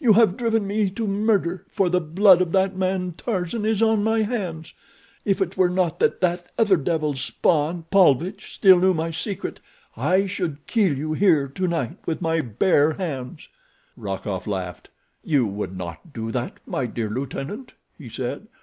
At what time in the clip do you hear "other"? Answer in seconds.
6.56-6.78